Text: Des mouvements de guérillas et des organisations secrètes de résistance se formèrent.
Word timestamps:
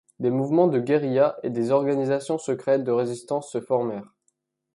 Des 0.17 0.31
mouvements 0.31 0.65
de 0.67 0.79
guérillas 0.79 1.37
et 1.43 1.51
des 1.51 1.69
organisations 1.69 2.39
secrètes 2.39 2.83
de 2.83 2.91
résistance 2.91 3.51
se 3.51 3.61
formèrent. 3.61 4.15